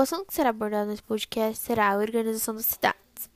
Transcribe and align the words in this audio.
assunto 0.00 0.26
que 0.26 0.34
será 0.34 0.50
abordado 0.50 0.90
nesse 0.90 1.02
podcast 1.02 1.56
será 1.56 1.90
a 1.90 1.96
organização 1.96 2.54
das 2.54 2.66
cidades. 2.66 3.30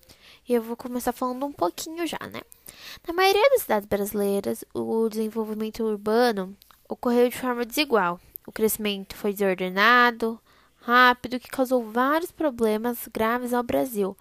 E 0.49 0.55
eu 0.55 0.63
vou 0.63 0.77
começar 0.77 1.13
falando 1.13 1.47
um 1.47 1.53
pouquinho 1.53 2.07
já, 2.07 2.19
né? 2.31 2.41
Na 3.07 3.15
maioria 3.15 3.51
das 3.51 3.63
cidades 3.63 3.89
brasileiras, 3.89 4.65
o 4.75 5.09
desenvolvimento 5.09 5.83
urbano 5.83 6.57
ocorreu 6.89 7.29
de 7.29 7.39
forma 7.39 7.65
desigual. 7.65 8.21
O 8.47 8.53
crescimento 8.53 9.15
foi 9.15 9.33
desordenado, 9.33 10.41
rápido, 10.81 11.39
que 11.39 11.49
causou 11.49 11.85
vários 11.85 12.33
problemas 12.33 13.09
graves 13.13 13.53
ao 13.53 13.63
Brasil, 13.63 14.17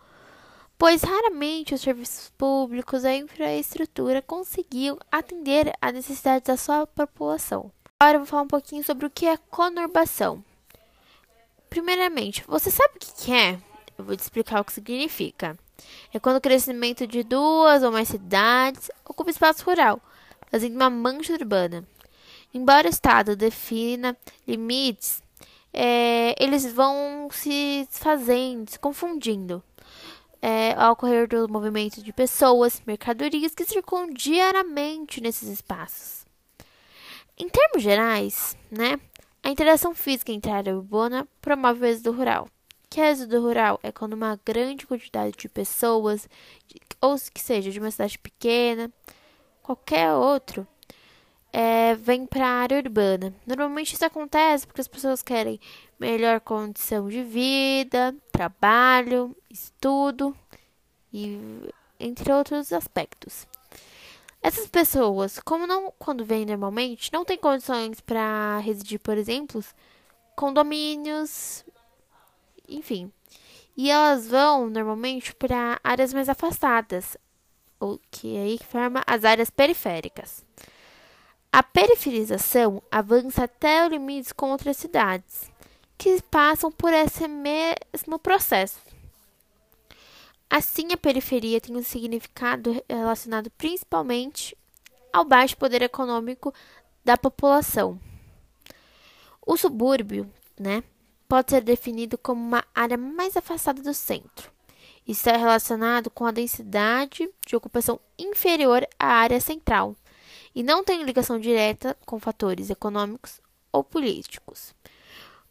pois 0.78 1.02
raramente 1.02 1.74
os 1.74 1.82
serviços 1.82 2.32
públicos 2.38 3.04
e 3.04 3.08
a 3.08 3.18
infraestrutura 3.18 4.22
conseguiam 4.22 4.98
atender 5.12 5.74
às 5.82 5.94
necessidades 5.94 6.48
da 6.48 6.58
sua 6.58 6.86
população. 6.86 7.72
Agora 8.00 8.18
eu 8.18 8.22
vou 8.22 8.28
falar 8.28 8.44
um 8.44 8.48
pouquinho 8.48 8.84
sobre 8.84 9.06
o 9.06 9.10
que 9.10 9.26
é 9.26 9.36
conurbação. 9.36 10.44
Primeiramente, 11.70 12.44
você 12.48 12.72
sabe 12.72 12.96
o 12.96 13.00
que 13.00 13.32
é? 13.32 13.60
Eu 13.98 14.04
vou 14.06 14.16
te 14.16 14.22
explicar 14.22 14.62
o 14.62 14.66
que 14.66 14.74
significa. 14.74 15.58
É 16.14 16.20
quando 16.20 16.38
o 16.38 16.42
crescimento 16.42 17.06
de 17.06 17.24
duas 17.24 17.84
ou 17.84 17.92
mais 17.92 18.08
cidades 18.08 18.90
ocupa 19.06 19.30
espaço 19.30 19.64
rural, 19.66 20.02
fazendo 20.50 20.76
uma 20.76 20.90
mancha 20.90 21.34
urbana. 21.34 21.88
Embora 22.54 22.88
o 22.88 22.90
Estado 22.90 23.36
defina 23.36 24.18
limites, 24.48 25.22
é, 25.72 26.34
eles 26.44 26.72
vão 26.74 27.28
se 27.32 27.86
desfazendo, 27.90 28.72
se 28.72 28.80
confundindo. 28.80 29.64
É, 30.42 30.74
ao 30.74 30.94
ocorrer 30.94 31.28
do 31.28 31.50
movimento 31.50 32.02
de 32.02 32.14
pessoas, 32.14 32.82
mercadorias 32.88 33.54
que 33.54 33.66
circulam 33.66 34.10
diariamente 34.12 35.22
nesses 35.22 35.50
espaços. 35.50 36.26
Em 37.38 37.48
termos 37.50 37.84
gerais, 37.84 38.58
né, 38.72 39.00
a 39.50 39.52
interação 39.52 39.96
física 39.96 40.32
entre 40.32 40.52
a 40.52 40.58
área 40.58 40.76
urbana 40.76 41.28
promove 41.42 41.82
o 41.82 41.86
êxodo 41.86 42.12
rural. 42.12 42.48
Que 42.88 43.02
é 43.02 43.10
êxodo 43.10 43.42
rural 43.42 43.80
é 43.82 43.92
quando 43.92 44.14
uma 44.14 44.40
grande 44.46 44.86
quantidade 44.86 45.36
de 45.36 45.50
pessoas, 45.50 46.30
ou 47.02 47.16
que 47.34 47.42
seja 47.42 47.72
de 47.72 47.80
uma 47.80 47.90
cidade 47.90 48.20
pequena, 48.20 48.92
qualquer 49.64 50.14
outro, 50.14 50.68
é, 51.52 51.96
vem 51.96 52.28
para 52.28 52.46
a 52.46 52.62
área 52.62 52.78
urbana. 52.78 53.34
Normalmente 53.46 53.96
isso 53.96 54.06
acontece 54.06 54.68
porque 54.68 54.82
as 54.82 54.88
pessoas 54.88 55.24
querem 55.24 55.60
melhor 56.00 56.40
condição 56.42 57.10
de 57.10 57.24
vida, 57.24 58.16
trabalho, 58.32 59.36
estudo 59.50 60.38
e 61.12 61.40
entre 62.00 62.32
outros 62.32 62.72
aspectos. 62.72 63.48
Essas 64.42 64.68
pessoas, 64.68 65.40
como 65.40 65.68
não 65.68 65.94
quando 66.00 66.24
vêm 66.24 66.46
normalmente, 66.46 67.12
não 67.12 67.26
têm 67.26 67.38
condições 67.38 68.00
para 68.00 68.58
residir, 68.60 69.00
por 69.00 69.18
exemplo, 69.18 69.64
condomínios, 70.36 71.66
enfim. 72.68 73.12
E 73.76 73.90
elas 73.90 74.28
vão 74.28 74.70
normalmente 74.70 75.36
para 75.36 75.80
áreas 75.84 76.14
mais 76.14 76.30
afastadas, 76.30 77.18
o 77.80 77.98
que 78.10 78.38
aí 78.38 78.60
forma 78.70 79.04
as 79.06 79.26
áreas 79.26 79.50
periféricas. 79.50 80.46
A 81.52 81.64
periferização 81.64 82.82
avança 82.92 83.44
até 83.44 83.84
os 83.84 83.90
limites 83.90 84.32
com 84.32 84.52
outras 84.52 84.78
cidades, 84.78 85.52
que 85.98 86.22
passam 86.24 86.72
por 86.72 86.94
esse 86.94 87.28
mesmo 87.28 88.20
processo. 88.20 88.80
Assim, 90.50 90.92
a 90.92 90.98
periferia 90.98 91.62
tem 91.62 91.76
um 91.76 91.84
significado 91.84 92.84
relacionado 92.90 93.52
principalmente 93.52 94.58
ao 95.14 95.24
baixo 95.24 95.56
poder 95.56 95.82
econômico 95.82 96.54
da 97.06 97.16
população. 97.18 98.00
O 99.46 99.56
subúrbio, 99.58 100.32
né, 100.60 100.84
pode 101.28 101.52
ser 101.52 101.62
definido 101.62 102.18
como 102.18 102.42
uma 102.42 102.66
área 102.74 102.98
mais 102.98 103.38
afastada 103.38 103.82
do 103.82 103.94
centro. 103.94 104.52
Isso 105.08 105.30
é 105.30 105.38
relacionado 105.38 106.10
com 106.10 106.26
a 106.26 106.32
densidade 106.32 107.30
de 107.46 107.56
ocupação 107.56 108.00
inferior 108.18 108.88
à 109.00 109.08
área 109.08 109.40
central 109.40 109.96
e 110.54 110.64
não 110.64 110.84
tem 110.84 111.04
ligação 111.04 111.40
direta 111.40 111.96
com 112.06 112.20
fatores 112.20 112.70
econômicos 112.70 113.40
ou 113.72 113.84
políticos. 113.84 114.74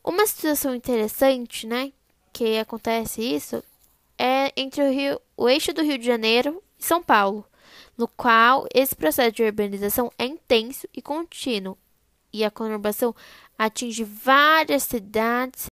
Uma 0.02 0.26
situação 0.26 0.74
interessante, 0.74 1.66
né, 1.66 1.92
que 2.32 2.58
acontece 2.58 3.22
isso, 3.22 3.62
entre 4.58 4.82
o, 4.82 4.90
Rio, 4.90 5.20
o 5.36 5.48
eixo 5.48 5.72
do 5.72 5.82
Rio 5.82 5.96
de 5.96 6.04
Janeiro 6.04 6.60
e 6.76 6.84
São 6.84 7.00
Paulo, 7.00 7.44
no 7.96 8.08
qual 8.08 8.66
esse 8.74 8.94
processo 8.94 9.32
de 9.32 9.44
urbanização 9.44 10.10
é 10.18 10.26
intenso 10.26 10.88
e 10.92 11.00
contínuo, 11.00 11.78
e 12.32 12.44
a 12.44 12.50
conurbação 12.50 13.14
atinge 13.56 14.02
várias 14.02 14.82
cidades. 14.82 15.66